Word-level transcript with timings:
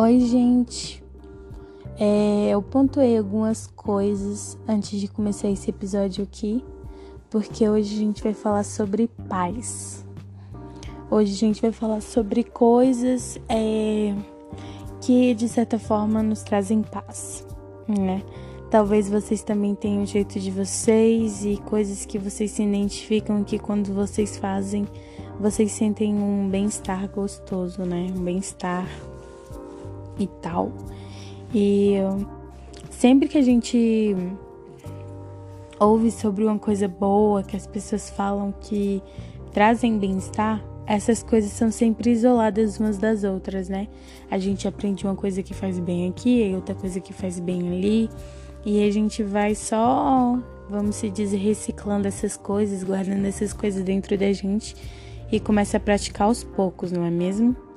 Oi, 0.00 0.20
gente. 0.20 1.02
É, 1.98 2.50
eu 2.50 2.62
pontuei 2.62 3.18
algumas 3.18 3.66
coisas 3.66 4.56
antes 4.68 5.00
de 5.00 5.08
começar 5.08 5.48
esse 5.48 5.70
episódio 5.70 6.22
aqui, 6.22 6.64
porque 7.28 7.68
hoje 7.68 7.96
a 7.96 7.98
gente 7.98 8.22
vai 8.22 8.32
falar 8.32 8.62
sobre 8.62 9.08
paz. 9.28 10.06
Hoje 11.10 11.32
a 11.32 11.36
gente 11.36 11.60
vai 11.60 11.72
falar 11.72 12.00
sobre 12.00 12.44
coisas 12.44 13.40
é, 13.48 14.14
que 15.00 15.34
de 15.34 15.48
certa 15.48 15.80
forma 15.80 16.22
nos 16.22 16.44
trazem 16.44 16.80
paz, 16.80 17.44
né? 17.88 18.22
Talvez 18.70 19.10
vocês 19.10 19.42
também 19.42 19.74
tenham 19.74 20.04
o 20.04 20.06
jeito 20.06 20.38
de 20.38 20.52
vocês 20.52 21.44
e 21.44 21.56
coisas 21.56 22.06
que 22.06 22.20
vocês 22.20 22.52
se 22.52 22.62
identificam 22.62 23.42
que 23.42 23.58
quando 23.58 23.92
vocês 23.92 24.36
fazem, 24.36 24.86
vocês 25.40 25.72
sentem 25.72 26.14
um 26.14 26.48
bem-estar 26.48 27.08
gostoso, 27.08 27.82
né? 27.82 28.12
Um 28.16 28.22
bem-estar 28.22 28.86
e 30.18 30.26
tal. 30.26 30.72
E 31.54 31.94
sempre 32.90 33.28
que 33.28 33.38
a 33.38 33.42
gente 33.42 34.16
ouve 35.78 36.10
sobre 36.10 36.44
uma 36.44 36.58
coisa 36.58 36.88
boa, 36.88 37.42
que 37.42 37.56
as 37.56 37.66
pessoas 37.66 38.10
falam 38.10 38.52
que 38.60 39.02
trazem 39.52 39.98
bem-estar, 39.98 40.62
essas 40.86 41.22
coisas 41.22 41.52
são 41.52 41.70
sempre 41.70 42.10
isoladas 42.10 42.78
umas 42.80 42.98
das 42.98 43.22
outras, 43.22 43.68
né? 43.68 43.88
A 44.30 44.38
gente 44.38 44.66
aprende 44.66 45.04
uma 45.04 45.14
coisa 45.14 45.42
que 45.42 45.54
faz 45.54 45.78
bem 45.78 46.08
aqui 46.08 46.50
e 46.50 46.54
outra 46.54 46.74
coisa 46.74 46.98
que 46.98 47.12
faz 47.12 47.38
bem 47.38 47.68
ali, 47.68 48.10
e 48.64 48.82
a 48.86 48.90
gente 48.90 49.22
vai 49.22 49.54
só, 49.54 50.38
vamos 50.68 50.96
se 50.96 51.10
dizer, 51.10 51.36
reciclando 51.36 52.08
essas 52.08 52.36
coisas, 52.36 52.82
guardando 52.82 53.26
essas 53.26 53.52
coisas 53.52 53.82
dentro 53.84 54.16
da 54.16 54.32
gente 54.32 54.74
e 55.30 55.38
começa 55.38 55.76
a 55.76 55.80
praticar 55.80 56.26
aos 56.26 56.42
poucos, 56.42 56.90
não 56.90 57.04
é 57.04 57.10
mesmo? 57.10 57.67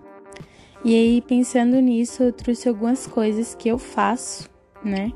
E 0.84 0.96
aí, 0.96 1.22
pensando 1.22 1.80
nisso, 1.80 2.24
eu 2.24 2.34
trouxe 2.34 2.68
algumas 2.68 3.06
coisas 3.06 3.54
que 3.54 3.70
eu 3.70 3.78
faço, 3.78 4.50
né? 4.84 5.12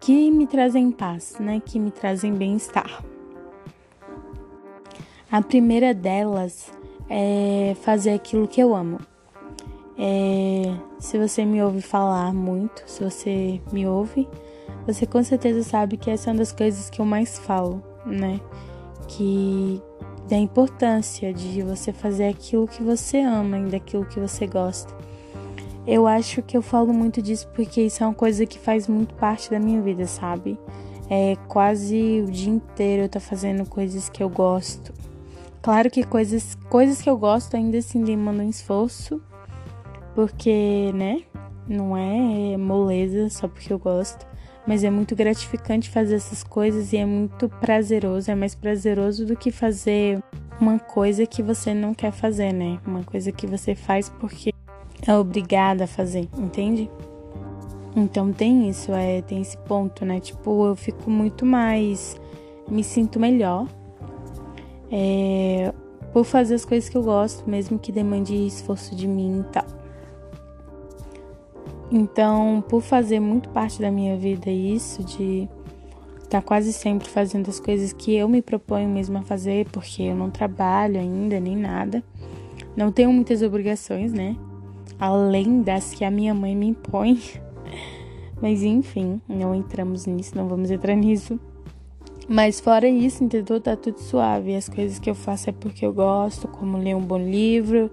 Que 0.00 0.30
me 0.32 0.48
trazem 0.48 0.90
paz, 0.90 1.36
né? 1.38 1.62
Que 1.64 1.78
me 1.78 1.92
trazem 1.92 2.34
bem-estar. 2.34 3.04
A 5.30 5.40
primeira 5.40 5.94
delas 5.94 6.72
é 7.08 7.76
fazer 7.82 8.14
aquilo 8.14 8.48
que 8.48 8.60
eu 8.60 8.74
amo. 8.74 8.98
É, 9.96 10.74
se 10.98 11.18
você 11.18 11.44
me 11.44 11.62
ouve 11.62 11.80
falar 11.80 12.34
muito, 12.34 12.82
se 12.86 13.04
você 13.04 13.60
me 13.72 13.86
ouve, 13.86 14.28
você 14.86 15.06
com 15.06 15.22
certeza 15.22 15.62
sabe 15.62 15.96
que 15.96 16.10
essa 16.10 16.30
é 16.30 16.32
uma 16.32 16.38
das 16.38 16.50
coisas 16.50 16.90
que 16.90 17.00
eu 17.00 17.04
mais 17.04 17.38
falo, 17.38 17.80
né? 18.04 18.40
Que 19.06 19.80
da 20.28 20.36
importância 20.36 21.32
de 21.32 21.62
você 21.62 21.92
fazer 21.92 22.28
aquilo 22.28 22.66
que 22.66 22.82
você 22.82 23.20
ama 23.20 23.58
e 23.58 23.66
daquilo 23.66 24.06
que 24.06 24.18
você 24.18 24.46
gosta. 24.46 24.94
Eu 25.86 26.06
acho 26.06 26.42
que 26.42 26.56
eu 26.56 26.62
falo 26.62 26.94
muito 26.94 27.20
disso 27.20 27.46
porque 27.54 27.82
isso 27.82 28.02
é 28.02 28.06
uma 28.06 28.14
coisa 28.14 28.46
que 28.46 28.58
faz 28.58 28.88
muito 28.88 29.14
parte 29.14 29.50
da 29.50 29.58
minha 29.58 29.82
vida, 29.82 30.06
sabe? 30.06 30.58
É 31.10 31.36
quase 31.46 32.24
o 32.26 32.30
dia 32.30 32.50
inteiro 32.52 33.02
eu 33.02 33.08
tô 33.08 33.20
fazendo 33.20 33.68
coisas 33.68 34.08
que 34.08 34.22
eu 34.22 34.28
gosto. 34.30 34.94
Claro 35.60 35.90
que 35.90 36.02
coisas, 36.04 36.54
coisas 36.70 37.02
que 37.02 37.08
eu 37.08 37.18
gosto 37.18 37.54
ainda 37.54 37.78
assim 37.78 38.02
demandam 38.02 38.48
esforço, 38.48 39.20
porque, 40.14 40.90
né? 40.94 41.22
Não 41.68 41.96
é 41.96 42.56
moleza 42.56 43.28
só 43.30 43.48
porque 43.48 43.72
eu 43.72 43.78
gosto 43.78 44.26
mas 44.66 44.82
é 44.84 44.90
muito 44.90 45.14
gratificante 45.14 45.90
fazer 45.90 46.16
essas 46.16 46.42
coisas 46.42 46.92
e 46.92 46.96
é 46.96 47.06
muito 47.06 47.48
prazeroso, 47.48 48.30
é 48.30 48.34
mais 48.34 48.54
prazeroso 48.54 49.26
do 49.26 49.36
que 49.36 49.50
fazer 49.50 50.22
uma 50.60 50.78
coisa 50.78 51.26
que 51.26 51.42
você 51.42 51.74
não 51.74 51.94
quer 51.94 52.12
fazer, 52.12 52.52
né? 52.52 52.78
Uma 52.86 53.02
coisa 53.02 53.30
que 53.32 53.46
você 53.46 53.74
faz 53.74 54.08
porque 54.08 54.52
é 55.06 55.14
obrigada 55.14 55.84
a 55.84 55.86
fazer, 55.86 56.28
entende? 56.36 56.90
Então 57.96 58.32
tem 58.32 58.68
isso, 58.68 58.92
é, 58.92 59.22
tem 59.22 59.40
esse 59.40 59.56
ponto, 59.58 60.04
né? 60.04 60.18
Tipo, 60.20 60.66
eu 60.66 60.76
fico 60.76 61.10
muito 61.10 61.44
mais. 61.44 62.20
me 62.68 62.82
sinto 62.82 63.20
melhor 63.20 63.66
é, 64.90 65.72
por 66.12 66.24
fazer 66.24 66.54
as 66.54 66.64
coisas 66.64 66.88
que 66.88 66.96
eu 66.96 67.02
gosto, 67.02 67.48
mesmo 67.48 67.78
que 67.78 67.92
demande 67.92 68.34
esforço 68.46 68.94
de 68.94 69.06
mim 69.06 69.40
e 69.40 69.52
tal. 69.52 69.83
Então, 71.96 72.60
por 72.68 72.82
fazer 72.82 73.20
muito 73.20 73.48
parte 73.50 73.80
da 73.80 73.88
minha 73.88 74.16
vida 74.16 74.50
isso, 74.50 75.04
de 75.04 75.48
estar 76.16 76.40
tá 76.40 76.42
quase 76.42 76.72
sempre 76.72 77.08
fazendo 77.08 77.48
as 77.48 77.60
coisas 77.60 77.92
que 77.92 78.12
eu 78.12 78.28
me 78.28 78.42
proponho 78.42 78.88
mesmo 78.88 79.16
a 79.16 79.22
fazer, 79.22 79.68
porque 79.70 80.02
eu 80.02 80.16
não 80.16 80.28
trabalho 80.28 80.98
ainda 80.98 81.38
nem 81.38 81.56
nada, 81.56 82.02
não 82.76 82.90
tenho 82.90 83.12
muitas 83.12 83.42
obrigações, 83.42 84.12
né? 84.12 84.36
Além 84.98 85.62
das 85.62 85.94
que 85.94 86.04
a 86.04 86.10
minha 86.10 86.34
mãe 86.34 86.56
me 86.56 86.66
impõe. 86.66 87.22
Mas 88.42 88.64
enfim, 88.64 89.20
não 89.28 89.54
entramos 89.54 90.04
nisso, 90.04 90.36
não 90.36 90.48
vamos 90.48 90.72
entrar 90.72 90.96
nisso. 90.96 91.38
Mas 92.28 92.58
fora 92.58 92.88
isso, 92.88 93.22
entendeu? 93.22 93.60
Tá 93.60 93.76
tudo 93.76 94.00
suave. 94.00 94.56
As 94.56 94.68
coisas 94.68 94.98
que 94.98 95.08
eu 95.08 95.14
faço 95.14 95.48
é 95.48 95.52
porque 95.52 95.86
eu 95.86 95.92
gosto, 95.92 96.48
como 96.48 96.76
ler 96.76 96.96
um 96.96 97.02
bom 97.02 97.18
livro, 97.18 97.88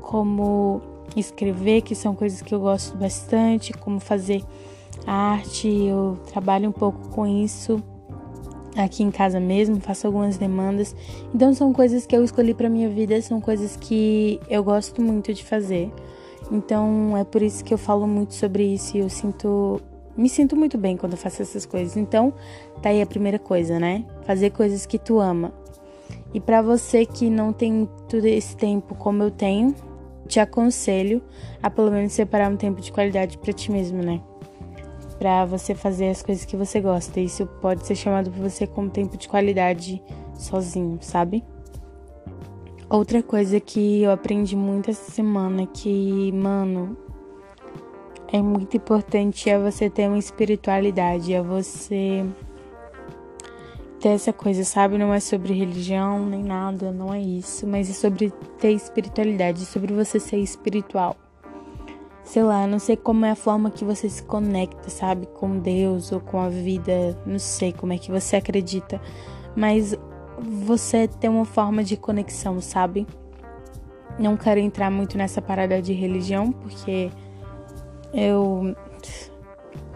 como 0.00 0.95
escrever, 1.16 1.82
que 1.82 1.94
são 1.94 2.14
coisas 2.14 2.42
que 2.42 2.54
eu 2.54 2.60
gosto 2.60 2.96
bastante, 2.96 3.72
como 3.72 4.00
fazer 4.00 4.42
arte, 5.06 5.68
eu 5.68 6.18
trabalho 6.26 6.68
um 6.68 6.72
pouco 6.72 7.08
com 7.10 7.26
isso 7.26 7.82
aqui 8.76 9.02
em 9.02 9.10
casa 9.10 9.40
mesmo, 9.40 9.80
faço 9.80 10.06
algumas 10.06 10.36
demandas. 10.36 10.94
Então 11.34 11.54
são 11.54 11.72
coisas 11.72 12.06
que 12.06 12.14
eu 12.14 12.22
escolhi 12.22 12.54
para 12.54 12.68
minha 12.68 12.88
vida, 12.88 13.20
são 13.22 13.40
coisas 13.40 13.76
que 13.76 14.40
eu 14.48 14.62
gosto 14.62 15.00
muito 15.00 15.32
de 15.32 15.44
fazer. 15.44 15.90
Então 16.50 17.16
é 17.16 17.24
por 17.24 17.42
isso 17.42 17.64
que 17.64 17.72
eu 17.72 17.78
falo 17.78 18.06
muito 18.06 18.34
sobre 18.34 18.64
isso 18.64 18.96
e 18.96 19.00
eu 19.00 19.08
sinto 19.08 19.80
me 20.16 20.30
sinto 20.30 20.56
muito 20.56 20.78
bem 20.78 20.96
quando 20.96 21.12
eu 21.12 21.18
faço 21.18 21.42
essas 21.42 21.66
coisas. 21.66 21.96
Então, 21.96 22.32
tá 22.80 22.88
aí 22.88 23.02
a 23.02 23.06
primeira 23.06 23.38
coisa, 23.38 23.78
né? 23.78 24.04
Fazer 24.22 24.50
coisas 24.50 24.86
que 24.86 24.98
tu 24.98 25.20
ama. 25.20 25.52
E 26.32 26.40
para 26.40 26.62
você 26.62 27.04
que 27.04 27.28
não 27.28 27.52
tem 27.52 27.86
todo 28.08 28.24
esse 28.24 28.56
tempo 28.56 28.94
como 28.94 29.22
eu 29.22 29.30
tenho, 29.30 29.74
te 30.26 30.40
aconselho 30.40 31.22
a 31.62 31.70
pelo 31.70 31.90
menos 31.90 32.12
separar 32.12 32.50
um 32.50 32.56
tempo 32.56 32.80
de 32.80 32.92
qualidade 32.92 33.38
para 33.38 33.52
ti 33.52 33.70
mesmo, 33.70 34.02
né? 34.02 34.20
Para 35.18 35.44
você 35.46 35.74
fazer 35.74 36.08
as 36.08 36.22
coisas 36.22 36.44
que 36.44 36.56
você 36.56 36.80
gosta. 36.80 37.20
Isso 37.20 37.46
pode 37.46 37.86
ser 37.86 37.94
chamado 37.94 38.30
por 38.30 38.42
você 38.42 38.66
como 38.66 38.90
tempo 38.90 39.16
de 39.16 39.28
qualidade 39.28 40.02
sozinho, 40.34 40.98
sabe? 41.00 41.42
Outra 42.88 43.22
coisa 43.22 43.58
que 43.58 44.02
eu 44.02 44.12
aprendi 44.12 44.54
muito 44.54 44.90
essa 44.90 45.10
semana 45.10 45.62
é 45.62 45.66
que, 45.66 46.30
mano, 46.32 46.96
é 48.32 48.40
muito 48.42 48.76
importante 48.76 49.48
é 49.48 49.58
você 49.58 49.88
ter 49.88 50.08
uma 50.08 50.18
espiritualidade, 50.18 51.32
é 51.32 51.42
você 51.42 52.24
ter 54.06 54.12
essa 54.12 54.32
coisa, 54.32 54.62
sabe? 54.62 54.96
Não 54.96 55.12
é 55.12 55.18
sobre 55.18 55.52
religião 55.52 56.24
nem 56.24 56.40
nada, 56.40 56.92
não 56.92 57.12
é 57.12 57.20
isso, 57.20 57.66
mas 57.66 57.90
é 57.90 57.92
sobre 57.92 58.30
ter 58.60 58.70
espiritualidade, 58.70 59.66
sobre 59.66 59.92
você 59.92 60.20
ser 60.20 60.36
espiritual. 60.36 61.16
Sei 62.22 62.40
lá, 62.40 62.68
não 62.68 62.78
sei 62.78 62.96
como 62.96 63.24
é 63.24 63.32
a 63.32 63.34
forma 63.34 63.68
que 63.68 63.84
você 63.84 64.08
se 64.08 64.22
conecta, 64.22 64.90
sabe? 64.90 65.26
Com 65.26 65.58
Deus 65.58 66.12
ou 66.12 66.20
com 66.20 66.38
a 66.38 66.48
vida, 66.48 67.20
não 67.26 67.40
sei 67.40 67.72
como 67.72 67.94
é 67.94 67.98
que 67.98 68.12
você 68.12 68.36
acredita, 68.36 69.00
mas 69.56 69.98
você 70.38 71.08
tem 71.08 71.28
uma 71.28 71.44
forma 71.44 71.82
de 71.82 71.96
conexão, 71.96 72.60
sabe? 72.60 73.08
Não 74.20 74.36
quero 74.36 74.60
entrar 74.60 74.88
muito 74.88 75.18
nessa 75.18 75.42
parada 75.42 75.82
de 75.82 75.92
religião, 75.92 76.52
porque 76.52 77.10
eu 78.14 78.72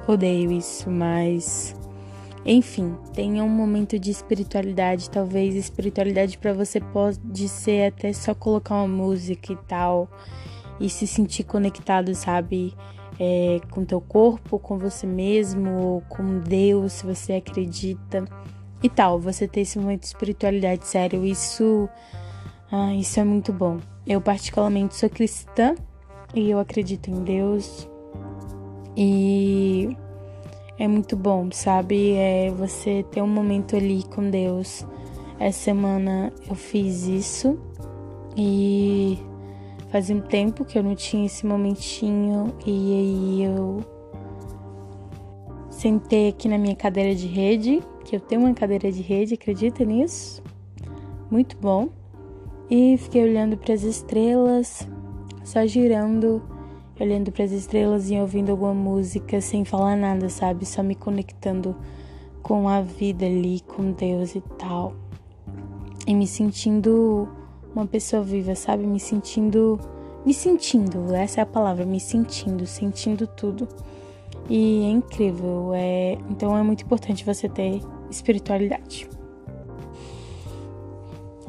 odeio 0.09 0.51
isso, 0.51 0.91
mas 0.91 1.77
enfim, 2.45 2.97
tenha 3.13 3.45
um 3.45 3.49
momento 3.49 3.99
de 3.99 4.11
espiritualidade. 4.11 5.11
Talvez 5.11 5.55
espiritualidade 5.55 6.39
para 6.39 6.53
você 6.53 6.81
pode 6.81 7.49
ser 7.49 7.89
até 7.89 8.13
só 8.13 8.35
colocar 8.35 8.77
uma 8.77 8.89
música 8.89 9.53
e 9.53 9.57
tal 9.57 10.09
e 10.81 10.89
se 10.89 11.07
sentir 11.07 11.45
conectado, 11.45 12.15
sabe? 12.15 12.75
É, 13.19 13.61
com 13.71 13.85
teu 13.85 14.01
corpo, 14.01 14.59
com 14.59 14.79
você 14.79 15.07
mesmo, 15.07 16.03
com 16.09 16.39
Deus, 16.39 16.95
se 16.95 17.07
você 17.07 17.35
acredita 17.35 18.25
e 18.83 18.89
tal. 18.89 19.21
Você 19.21 19.47
ter 19.47 19.61
esse 19.61 19.79
momento 19.79 20.01
de 20.01 20.07
espiritualidade, 20.07 20.87
sério, 20.87 21.25
isso, 21.25 21.87
ah, 22.73 22.95
isso 22.95 23.21
é 23.21 23.25
muito 23.25 23.53
bom. 23.53 23.79
Eu 24.07 24.23
particularmente 24.23 24.97
sou 24.97 25.11
cristã 25.11 25.75
e 26.35 26.51
eu 26.51 26.59
acredito 26.59 27.11
em 27.11 27.23
Deus 27.23 27.87
e 28.97 29.95
é 30.81 30.89
muito 30.89 31.15
bom, 31.15 31.51
sabe? 31.53 32.15
É 32.15 32.51
você 32.51 33.05
ter 33.11 33.21
um 33.21 33.27
momento 33.27 33.77
ali 33.77 34.03
com 34.03 34.31
Deus. 34.31 34.87
Essa 35.39 35.59
semana 35.59 36.33
eu 36.49 36.55
fiz 36.55 37.07
isso 37.07 37.61
e 38.35 39.19
fazia 39.91 40.17
um 40.17 40.23
tempo 40.23 40.65
que 40.65 40.79
eu 40.79 40.83
não 40.83 40.95
tinha 40.95 41.27
esse 41.27 41.45
momentinho 41.45 42.55
e 42.65 42.95
aí 42.95 43.45
eu 43.45 43.85
sentei 45.69 46.31
aqui 46.31 46.49
na 46.49 46.57
minha 46.57 46.75
cadeira 46.75 47.15
de 47.15 47.27
rede, 47.27 47.83
que 48.03 48.17
eu 48.17 48.21
tenho 48.21 48.41
uma 48.41 48.55
cadeira 48.55 48.91
de 48.91 49.03
rede, 49.03 49.35
acredita 49.35 49.85
nisso? 49.85 50.43
Muito 51.31 51.59
bom. 51.59 51.91
E 52.71 52.97
fiquei 52.97 53.23
olhando 53.23 53.55
para 53.59 53.75
as 53.75 53.83
estrelas, 53.83 54.89
só 55.45 55.67
girando 55.67 56.43
olhando 57.01 57.33
para 57.33 57.45
as 57.45 57.51
estrelas 57.51 58.11
e 58.11 58.17
ouvindo 58.17 58.51
alguma 58.51 58.75
música 58.75 59.41
sem 59.41 59.65
falar 59.65 59.97
nada, 59.97 60.29
sabe? 60.29 60.67
Só 60.67 60.83
me 60.83 60.95
conectando 60.95 61.75
com 62.43 62.69
a 62.69 62.83
vida 62.83 63.25
ali, 63.25 63.61
com 63.61 63.93
Deus 63.93 64.35
e 64.35 64.41
tal. 64.59 64.93
E 66.07 66.15
me 66.15 66.27
sentindo 66.27 67.29
uma 67.75 67.87
pessoa 67.87 68.23
viva, 68.23 68.55
sabe? 68.55 68.87
Me 68.87 69.01
sentindo. 69.01 69.81
Me 70.25 70.35
sentindo, 70.35 71.15
essa 71.15 71.41
é 71.41 71.43
a 71.43 71.47
palavra, 71.47 71.87
me 71.87 71.99
sentindo, 71.99 72.67
sentindo 72.67 73.27
tudo. 73.27 73.67
E 74.51 74.85
é 74.85 74.91
incrível, 74.91 75.71
é, 75.73 76.19
então 76.29 76.55
é 76.59 76.63
muito 76.63 76.85
importante 76.85 77.25
você 77.25 77.49
ter 77.49 77.81
espiritualidade. 78.11 79.09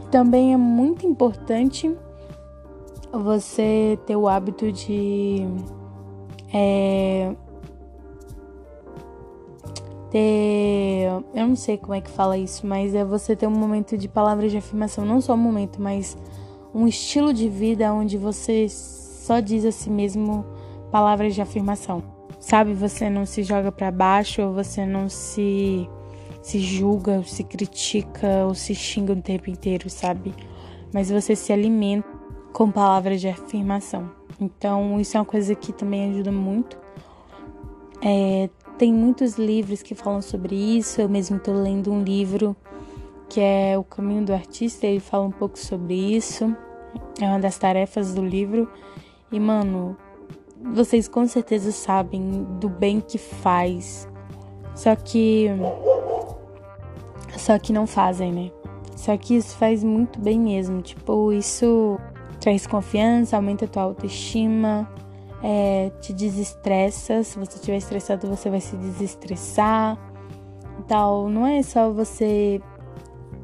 Também 0.10 0.54
é 0.54 0.58
muito 0.58 1.06
importante 1.06 1.94
você 3.20 4.00
ter 4.06 4.16
o 4.16 4.28
hábito 4.28 4.72
de 4.72 5.46
é, 6.54 7.34
ter. 10.10 11.08
Eu 11.34 11.48
não 11.48 11.56
sei 11.56 11.78
como 11.78 11.94
é 11.94 12.02
que 12.02 12.12
fala 12.12 12.38
isso, 12.38 12.68
mas 12.68 12.94
é 12.94 13.04
você 13.04 13.36
ter 13.36 13.48
um 13.48 13.52
momento 13.52 13.98
de 13.98 14.08
palavras 14.08 14.52
de 14.52 14.58
afirmação. 14.58 15.06
Não 15.06 15.22
só 15.22 15.34
um 15.34 15.38
momento, 15.38 15.82
mas 15.82 16.18
um 16.74 16.88
estilo 16.88 17.34
de 17.34 17.50
vida 17.50 17.92
onde 17.94 18.18
você 18.18 18.68
só 18.70 19.40
diz 19.40 19.66
a 19.66 19.72
si 19.72 19.90
mesmo 19.90 20.46
palavras 20.92 21.34
de 21.34 21.42
afirmação. 21.42 22.04
Sabe, 22.40 22.74
você 22.74 23.10
não 23.10 23.26
se 23.26 23.44
joga 23.44 23.72
para 23.72 23.92
baixo, 23.92 24.42
ou 24.42 24.54
você 24.54 24.86
não 24.86 25.08
se 25.08 25.88
se 26.42 26.60
julga, 26.60 27.18
ou 27.18 27.24
se 27.24 27.44
critica, 27.44 28.46
ou 28.48 28.56
se 28.56 28.74
xinga 28.74 29.14
o 29.14 29.22
tempo 29.22 29.48
inteiro, 29.48 29.88
sabe? 29.92 30.34
Mas 30.92 31.12
você 31.12 31.36
se 31.36 31.54
alimenta 31.54 32.11
com 32.54 32.72
palavras 32.72 33.22
de 33.22 33.28
afirmação. 33.28 34.12
Então, 34.40 35.00
isso 35.00 35.18
é 35.18 35.20
uma 35.20 35.26
coisa 35.26 35.54
que 35.56 35.72
também 35.72 36.12
ajuda 36.12 36.32
muito. 36.32 36.78
É, 38.02 38.50
tem 38.78 38.94
muitos 38.94 39.38
livros 39.38 39.82
que 39.84 39.94
falam 39.94 40.22
sobre 40.22 40.56
isso. 40.56 41.02
Eu 41.02 41.10
mesmo 41.10 41.38
estou 41.38 41.54
lendo 41.54 41.92
um 41.92 42.02
livro 42.02 42.56
que 43.30 43.40
é 43.40 43.78
O 43.78 43.84
Caminho 43.84 44.26
do 44.26 44.34
Artista, 44.34 44.86
ele 44.86 45.00
fala 45.00 45.26
um 45.26 45.32
pouco 45.32 45.58
sobre 45.58 45.94
isso. 45.94 46.54
É 47.22 47.26
uma 47.26 47.40
das 47.40 47.58
tarefas 47.58 48.14
do 48.14 48.26
livro. 48.26 48.70
E, 49.32 49.40
mano, 49.40 49.96
vocês 50.74 51.08
com 51.08 51.26
certeza 51.26 51.72
sabem 51.72 52.46
do 52.60 52.68
bem 52.68 53.00
que 53.00 53.18
faz. 53.18 54.08
Só 54.76 54.96
que. 54.96 55.48
Só 57.38 57.58
que 57.58 57.72
não 57.72 57.88
fazem, 57.88 58.34
né? 58.34 58.52
Só 58.98 59.16
que 59.16 59.36
isso 59.36 59.56
faz 59.56 59.82
muito 59.84 60.20
bem 60.20 60.40
mesmo. 60.40 60.82
Tipo, 60.82 61.32
isso 61.32 61.98
traz 62.42 62.66
confiança, 62.66 63.38
aumenta 63.38 63.66
a 63.66 63.68
tua 63.68 63.84
autoestima, 63.84 64.90
é, 65.44 65.92
te 66.02 66.12
desestressa. 66.12 67.24
Se 67.24 67.40
você 67.40 67.56
estiver 67.56 67.78
estressado, 67.78 68.28
você 68.28 68.50
vai 68.50 68.60
se 68.60 68.76
desestressar. 68.76 69.98
Tal. 70.88 71.30
Não 71.30 71.46
é 71.46 71.62
só 71.62 71.92
você 71.92 72.60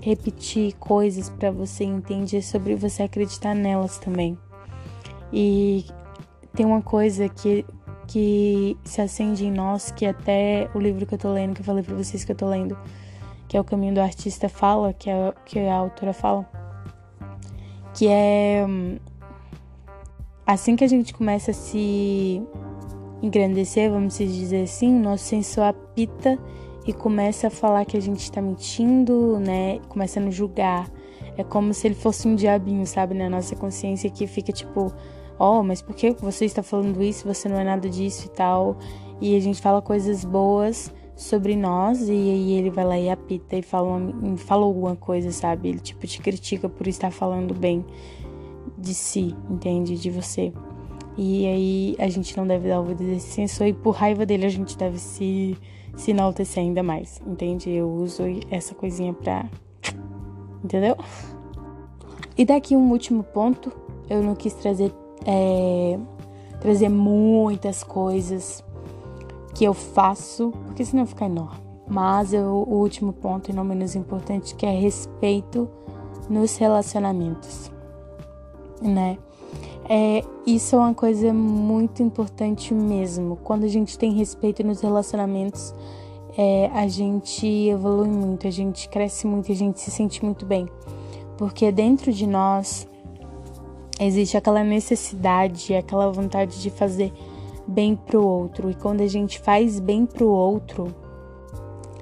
repetir 0.02 0.74
coisas 0.76 1.30
para 1.30 1.52
você 1.52 1.84
entender, 1.84 2.38
é 2.38 2.42
sobre 2.42 2.76
você 2.76 3.04
acreditar 3.04 3.54
nelas 3.54 3.98
também. 4.00 4.38
E 5.32 5.86
tem 6.54 6.66
uma 6.66 6.82
coisa 6.82 7.30
que, 7.30 7.66
que 8.08 8.76
se 8.84 9.02
acende 9.02 9.46
em 9.46 9.52
nós, 9.52 9.92
que 9.92 10.06
até 10.06 10.70
o 10.74 10.80
livro 10.80 11.06
que 11.06 11.14
eu 11.14 11.20
tô 11.20 11.32
lendo, 11.32 11.54
que 11.54 11.62
eu 11.62 11.66
falei 11.66 11.84
para 11.84 11.96
vocês 11.96 12.24
que 12.26 12.32
eu 12.32 12.36
tô 12.36 12.48
lendo, 12.48 12.78
que 13.48 13.56
é 13.56 13.62
O 13.62 13.64
Caminho 13.64 13.94
do 13.94 14.02
Artista 14.02 14.50
fala, 14.50 14.94
que, 14.94 15.10
é, 15.10 15.34
que 15.46 15.60
a 15.60 15.76
autora 15.76 16.14
fala, 16.14 16.50
que 17.98 18.08
é 18.08 18.64
assim 20.46 20.76
que 20.76 20.84
a 20.84 20.88
gente 20.88 21.16
começa 21.16 21.50
a 21.50 21.54
se 21.54 22.44
engrandecer, 23.24 23.90
vamos 23.90 24.16
dizer 24.20 24.62
assim, 24.62 24.92
nosso 24.94 25.24
sensor 25.24 25.64
apita 25.64 26.38
e 26.86 26.94
começa 26.94 27.48
a 27.48 27.50
falar 27.50 27.86
que 27.86 27.98
a 27.98 28.00
gente 28.00 28.20
está 28.20 28.40
mentindo, 28.40 29.40
né? 29.40 29.80
Começa 29.90 30.20
a 30.20 30.24
nos 30.24 30.36
julgar. 30.36 30.88
É 31.36 31.44
como 31.44 31.74
se 31.74 31.88
ele 31.88 31.96
fosse 31.96 32.28
um 32.28 32.36
diabinho, 32.36 32.86
sabe, 32.86 33.16
na 33.16 33.28
nossa 33.28 33.56
consciência 33.56 34.12
que 34.12 34.28
fica 34.28 34.52
tipo, 34.52 34.94
ó, 35.40 35.60
oh, 35.60 35.64
mas 35.64 35.82
por 35.82 35.96
que 35.96 36.12
você 36.12 36.46
está 36.46 36.62
falando 36.62 37.02
isso? 37.02 37.28
Você 37.28 37.50
não 37.50 37.58
é 37.60 37.64
nada 37.64 37.90
disso 37.90 38.28
e 38.28 38.30
tal. 38.30 38.78
E 39.20 39.36
a 39.36 39.40
gente 39.40 39.60
fala 39.60 39.82
coisas 39.82 40.24
boas 40.24 40.94
sobre 41.18 41.56
nós 41.56 42.08
e 42.08 42.12
aí 42.12 42.54
ele 42.54 42.69
vai 42.69 42.86
lá 42.86 42.98
e 42.98 43.10
apita 43.10 43.56
e 43.58 43.64
fala, 43.64 44.00
fala 44.38 44.64
alguma 44.64 44.96
coisa, 44.96 45.31
sabe? 45.31 45.69
Ele 45.69 45.80
tipo 45.80 46.06
te 46.06 46.22
critica 46.22 46.69
por 46.69 46.88
estar 46.88 47.12
falando 47.12 47.56
bem 47.56 47.84
de 48.78 48.94
si, 48.94 49.36
entende? 49.50 49.98
De 49.98 50.12
você. 50.12 50.54
E 51.18 51.48
aí 51.48 51.96
a 51.98 52.08
gente 52.08 52.38
não 52.38 52.46
deve 52.46 52.69
dar 52.69 52.80
ouvido 52.80 53.04
desse 53.04 53.31
sensor 53.31 53.66
e 53.66 53.74
por 53.74 53.96
raiva 53.96 54.28
dele 54.28 54.46
a 54.46 54.50
gente 54.50 54.78
deve 54.78 55.00
se, 55.00 55.58
se 55.96 56.12
enaltecer 56.12 56.62
ainda 56.62 56.84
mais, 56.84 57.20
entende? 57.25 57.72
Eu 57.72 57.90
uso 57.90 58.24
essa 58.52 58.75
coisinha 58.75 59.12
pra. 59.12 59.50
Entendeu? 60.63 60.96
E 62.38 62.46
daqui 62.46 62.75
um 62.75 62.92
último 62.92 63.24
ponto, 63.24 63.72
eu 64.08 64.22
não 64.22 64.36
quis 64.36 64.54
trazer 64.54 64.94
é, 65.25 65.98
trazer 66.60 66.90
muitas 66.90 67.84
coisas 67.84 68.63
que 69.57 69.65
eu 69.65 69.74
faço, 69.74 70.51
porque 70.65 70.86
senão 70.86 71.06
fica 71.07 71.25
enorme. 71.25 71.65
Mas 71.89 72.31
eu, 72.31 72.45
o 72.45 72.75
último 72.75 73.12
ponto, 73.12 73.50
e 73.50 73.54
não 73.54 73.63
menos 73.63 73.95
importante, 73.95 74.54
que 74.54 74.68
é 74.68 74.71
respeito 74.71 75.68
nos 76.30 76.57
relacionamentos, 76.57 77.71
né? 78.80 79.18
É, 79.89 80.24
isso 80.45 80.75
é 80.75 80.80
uma 80.80 80.94
coisa 80.94 81.33
muito 81.33 82.04
importante 82.04 82.71
mesmo. 82.71 83.38
Quando 83.38 83.63
a 83.63 83.68
gente 83.68 83.98
tem 83.98 84.12
respeito 84.12 84.63
nos 84.63 84.81
relacionamentos, 84.81 85.74
é, 86.38 86.69
a 86.74 86.88
gente 86.88 87.48
evolui 87.48 88.10
muito, 88.10 88.45
a 88.45 88.51
gente 88.51 88.88
cresce 88.89 89.25
muito, 89.25 89.51
a 89.51 89.56
gente 89.56 89.80
se 89.80 89.89
sente 89.89 90.24
muito 90.24 90.45
bem. 90.45 90.68
Porque 91.36 91.71
dentro 91.71 92.12
de 92.13 92.27
nós 92.27 92.88
existe 94.00 94.38
aquela 94.38 94.63
necessidade, 94.63 95.74
aquela 95.74 96.12
vontade 96.12 96.62
de 96.62 96.69
fazer 96.69 97.12
bem 97.68 97.96
pro 97.96 98.25
outro. 98.25 98.69
E 98.69 98.74
quando 98.74 99.02
a 99.02 99.08
gente 99.08 99.40
faz 99.40 99.80
bem 99.80 100.06
pro 100.06 100.28
outro, 100.28 100.94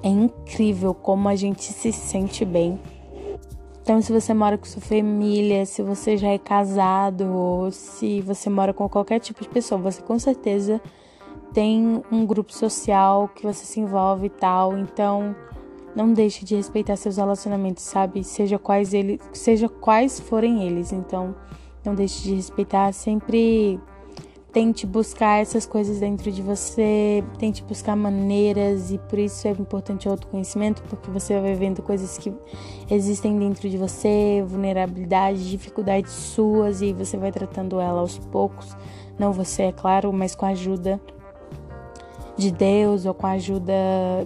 é 0.02 0.08
incrível 0.08 0.94
como 0.94 1.28
a 1.28 1.34
gente 1.34 1.64
se 1.64 1.92
sente 1.92 2.44
bem. 2.44 2.78
Então, 3.82 4.02
se 4.02 4.12
você 4.12 4.34
mora 4.34 4.58
com 4.58 4.64
sua 4.64 4.82
família, 4.82 5.64
se 5.64 5.80
você 5.80 6.16
já 6.16 6.28
é 6.28 6.38
casado, 6.38 7.32
ou 7.32 7.70
se 7.70 8.20
você 8.20 8.50
mora 8.50 8.74
com 8.74 8.88
qualquer 8.88 9.20
tipo 9.20 9.42
de 9.42 9.48
pessoa, 9.48 9.80
você 9.80 10.02
com 10.02 10.18
certeza 10.18 10.80
tem 11.52 12.02
um 12.10 12.26
grupo 12.26 12.52
social 12.52 13.28
que 13.28 13.44
você 13.44 13.64
se 13.64 13.78
envolve 13.78 14.26
e 14.26 14.30
tal. 14.30 14.76
Então, 14.76 15.36
não 15.94 16.12
deixe 16.12 16.44
de 16.44 16.56
respeitar 16.56 16.96
seus 16.96 17.16
relacionamentos, 17.16 17.84
sabe? 17.84 18.22
Seja 18.22 18.58
quais 18.58 18.92
eles, 18.92 19.20
seja 19.32 19.68
quais 19.68 20.18
forem 20.20 20.64
eles. 20.64 20.92
Então, 20.92 21.34
não 21.84 21.94
deixe 21.94 22.24
de 22.24 22.34
respeitar 22.34 22.92
sempre 22.92 23.80
tente 24.52 24.86
buscar 24.86 25.40
essas 25.40 25.66
coisas 25.66 26.00
dentro 26.00 26.32
de 26.32 26.40
você, 26.40 27.22
tente 27.38 27.62
buscar 27.62 27.94
maneiras 27.94 28.90
e 28.90 28.98
por 28.98 29.18
isso 29.18 29.46
é 29.46 29.50
importante 29.50 30.08
o 30.08 30.10
autoconhecimento, 30.10 30.82
porque 30.84 31.10
você 31.10 31.38
vai 31.38 31.54
vendo 31.54 31.82
coisas 31.82 32.16
que 32.16 32.32
existem 32.90 33.38
dentro 33.38 33.68
de 33.68 33.76
você, 33.76 34.42
vulnerabilidades, 34.46 35.44
dificuldades 35.44 36.12
suas 36.12 36.80
e 36.80 36.92
você 36.92 37.16
vai 37.16 37.30
tratando 37.30 37.80
ela 37.80 38.00
aos 38.00 38.18
poucos. 38.18 38.76
Não 39.18 39.32
você, 39.32 39.64
é 39.64 39.72
claro, 39.72 40.12
mas 40.12 40.34
com 40.34 40.46
a 40.46 40.50
ajuda 40.50 41.00
de 42.36 42.50
Deus 42.50 43.06
ou 43.06 43.14
com 43.14 43.26
a 43.26 43.32
ajuda 43.32 43.72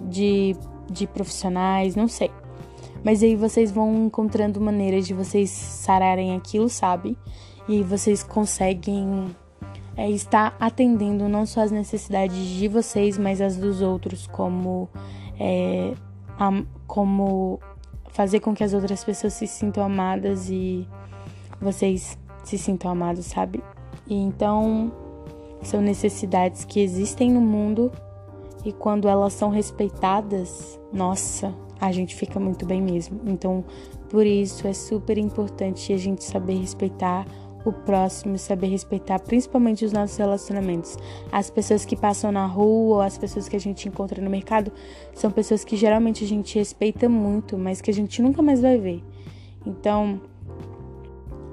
de, 0.03 0.55
de 0.89 1.07
profissionais, 1.07 1.95
não 1.95 2.07
sei. 2.07 2.31
Mas 3.03 3.23
aí 3.23 3.35
vocês 3.35 3.71
vão 3.71 4.05
encontrando 4.05 4.61
maneiras 4.61 5.07
de 5.07 5.13
vocês 5.13 5.49
sararem 5.49 6.35
aquilo, 6.35 6.69
sabe? 6.69 7.17
E 7.67 7.81
vocês 7.83 8.21
conseguem 8.21 9.35
é 9.95 10.09
estar 10.09 10.55
atendendo 10.59 11.27
não 11.27 11.45
só 11.45 11.61
as 11.61 11.71
necessidades 11.71 12.37
de 12.37 12.67
vocês, 12.67 13.17
mas 13.17 13.41
as 13.41 13.57
dos 13.57 13.81
outros, 13.81 14.27
como, 14.27 14.89
é, 15.39 15.93
a, 16.39 16.63
como 16.87 17.59
fazer 18.09 18.39
com 18.39 18.53
que 18.53 18.63
as 18.63 18.73
outras 18.73 19.03
pessoas 19.03 19.33
se 19.33 19.47
sintam 19.47 19.83
amadas 19.83 20.49
e 20.49 20.87
vocês 21.59 22.17
se 22.43 22.57
sintam 22.57 22.91
amados, 22.91 23.25
sabe? 23.25 23.63
E 24.07 24.15
então 24.15 24.91
são 25.61 25.81
necessidades 25.81 26.65
que 26.65 26.79
existem 26.79 27.31
no 27.31 27.41
mundo 27.41 27.91
e 28.65 28.71
quando 28.71 29.07
elas 29.07 29.33
são 29.33 29.49
respeitadas, 29.49 30.79
nossa, 30.91 31.53
a 31.79 31.91
gente 31.91 32.15
fica 32.15 32.39
muito 32.39 32.65
bem 32.65 32.81
mesmo. 32.81 33.19
Então, 33.25 33.63
por 34.09 34.25
isso 34.25 34.67
é 34.67 34.73
super 34.73 35.17
importante 35.17 35.91
a 35.93 35.97
gente 35.97 36.23
saber 36.23 36.59
respeitar 36.59 37.25
o 37.63 37.71
próximo, 37.71 38.37
saber 38.37 38.67
respeitar 38.67 39.19
principalmente 39.19 39.85
os 39.85 39.91
nossos 39.91 40.17
relacionamentos. 40.17 40.97
As 41.31 41.49
pessoas 41.49 41.85
que 41.85 41.95
passam 41.95 42.31
na 42.31 42.45
rua 42.45 42.95
ou 42.95 43.01
as 43.01 43.17
pessoas 43.17 43.47
que 43.47 43.55
a 43.55 43.59
gente 43.59 43.87
encontra 43.87 44.21
no 44.21 44.29
mercado 44.29 44.71
são 45.13 45.29
pessoas 45.29 45.63
que 45.63 45.75
geralmente 45.75 46.23
a 46.23 46.27
gente 46.27 46.57
respeita 46.57 47.07
muito, 47.07 47.57
mas 47.57 47.79
que 47.81 47.91
a 47.91 47.93
gente 47.93 48.21
nunca 48.21 48.41
mais 48.41 48.61
vai 48.61 48.77
ver. 48.77 49.03
Então, 49.65 50.19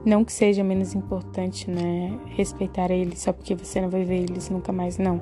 Não 0.04 0.24
que 0.24 0.32
seja 0.32 0.62
menos 0.64 0.94
importante, 0.94 1.70
né? 1.70 2.18
Respeitar 2.28 2.90
eles 2.90 3.18
só 3.20 3.32
porque 3.32 3.54
você 3.54 3.80
não 3.80 3.90
vai 3.90 4.04
ver 4.04 4.22
eles 4.22 4.48
nunca 4.48 4.72
mais, 4.72 4.96
não. 4.96 5.20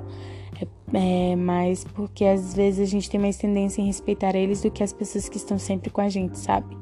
É, 0.93 1.31
é 1.31 1.35
mais 1.35 1.83
porque 1.83 2.23
às 2.25 2.53
vezes 2.53 2.87
a 2.87 2.89
gente 2.89 3.09
tem 3.09 3.19
mais 3.19 3.37
tendência 3.37 3.81
em 3.81 3.85
respeitar 3.85 4.35
eles 4.35 4.61
do 4.61 4.71
que 4.71 4.83
as 4.83 4.93
pessoas 4.93 5.27
que 5.27 5.37
estão 5.37 5.57
sempre 5.59 5.89
com 5.89 6.01
a 6.01 6.09
gente, 6.09 6.37
sabe? 6.37 6.77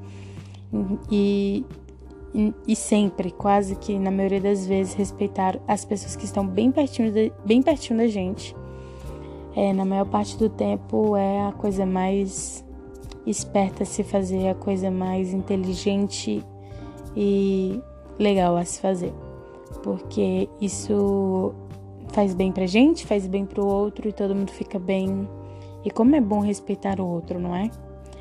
E, 1.11 1.65
e, 2.35 2.53
e 2.67 2.75
sempre, 2.75 3.31
quase 3.31 3.77
que 3.77 3.97
na 3.97 4.11
maioria 4.11 4.41
das 4.41 4.67
vezes, 4.67 4.93
respeitar 4.93 5.57
as 5.65 5.85
pessoas 5.85 6.17
que 6.17 6.25
estão 6.25 6.45
bem 6.45 6.69
pertinho, 6.69 7.09
de, 7.09 7.31
bem 7.45 7.61
pertinho 7.61 7.97
da 7.97 8.07
gente. 8.07 8.53
É, 9.55 9.71
na 9.71 9.85
maior 9.85 10.05
parte 10.05 10.37
do 10.37 10.49
tempo 10.49 11.15
é 11.15 11.47
a 11.47 11.53
coisa 11.53 11.85
mais 11.85 12.65
esperta 13.25 13.83
a 13.83 13.85
se 13.85 14.03
fazer, 14.03 14.49
a 14.49 14.53
coisa 14.53 14.91
mais 14.91 15.33
inteligente 15.33 16.43
e 17.15 17.81
legal 18.19 18.57
a 18.57 18.65
se 18.65 18.81
fazer. 18.81 19.13
Porque 19.81 20.49
isso 20.59 21.53
faz 22.09 22.33
bem 22.33 22.51
pra 22.51 22.65
gente, 22.65 23.07
faz 23.07 23.25
bem 23.27 23.45
pro 23.45 23.65
outro 23.65 24.09
e 24.09 24.11
todo 24.11 24.35
mundo 24.35 24.51
fica 24.51 24.77
bem. 24.77 25.25
E 25.85 25.89
como 25.89 26.13
é 26.17 26.19
bom 26.19 26.41
respeitar 26.41 26.99
o 26.99 27.07
outro, 27.07 27.39
não 27.39 27.55
é? 27.55 27.71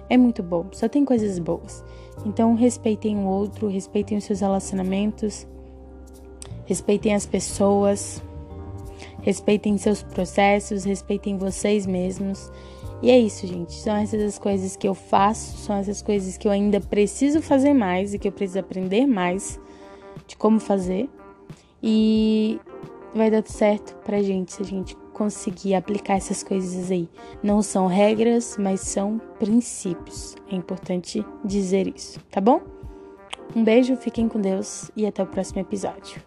É 0.08 0.16
muito 0.16 0.42
bom, 0.42 0.66
só 0.72 0.88
tem 0.88 1.04
coisas 1.04 1.38
boas. 1.38 1.84
Então 2.24 2.54
respeitem 2.54 3.18
o 3.18 3.26
outro, 3.26 3.68
respeitem 3.68 4.18
os 4.18 4.24
seus 4.24 4.40
relacionamentos, 4.40 5.46
respeitem 6.66 7.14
as 7.14 7.26
pessoas, 7.26 8.22
respeitem 9.22 9.76
seus 9.78 10.02
processos, 10.02 10.84
respeitem 10.84 11.36
vocês 11.36 11.86
mesmos. 11.86 12.50
E 13.02 13.10
é 13.10 13.18
isso, 13.18 13.46
gente. 13.46 13.72
São 13.72 13.96
essas 13.96 14.22
as 14.22 14.38
coisas 14.38 14.76
que 14.76 14.86
eu 14.86 14.94
faço, 14.94 15.58
são 15.58 15.76
essas 15.76 16.00
coisas 16.00 16.36
que 16.36 16.46
eu 16.46 16.52
ainda 16.52 16.80
preciso 16.80 17.42
fazer 17.42 17.74
mais 17.74 18.14
e 18.14 18.18
que 18.18 18.28
eu 18.28 18.32
preciso 18.32 18.60
aprender 18.60 19.06
mais 19.06 19.60
de 20.26 20.36
como 20.36 20.60
fazer. 20.60 21.08
E 21.82 22.60
vai 23.14 23.30
dar 23.30 23.46
certo 23.46 23.94
pra 24.04 24.22
gente 24.22 24.52
se 24.52 24.62
a 24.62 24.64
gente 24.64 24.96
conseguir 25.14 25.74
aplicar 25.74 26.16
essas 26.16 26.42
coisas 26.42 26.90
aí. 26.90 27.08
Não 27.42 27.62
são 27.62 27.86
regras, 27.86 28.56
mas 28.58 28.80
são 28.80 29.18
princípios. 29.38 30.36
É 30.50 30.54
importante 30.54 31.24
dizer 31.42 31.86
isso, 31.86 32.20
tá 32.30 32.40
bom? 32.40 32.60
Um 33.56 33.64
beijo, 33.64 33.96
fiquem 33.96 34.28
com 34.28 34.40
Deus 34.40 34.90
e 34.94 35.06
até 35.06 35.22
o 35.22 35.26
próximo 35.26 35.60
episódio. 35.60 36.20